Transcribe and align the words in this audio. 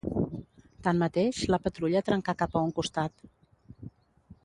Tanmateix, 0.87 1.43
la 1.55 1.61
patrulla 1.67 2.03
trencà 2.09 2.37
cap 2.43 2.57
a 2.61 2.67
un 2.71 2.75
costat 2.83 3.29